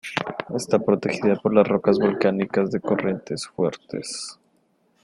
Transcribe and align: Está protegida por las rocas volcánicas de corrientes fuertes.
Está 0.55 0.79
protegida 0.79 1.35
por 1.35 1.53
las 1.53 1.67
rocas 1.67 1.99
volcánicas 1.99 2.71
de 2.71 2.79
corrientes 2.79 3.45
fuertes. 3.45 4.39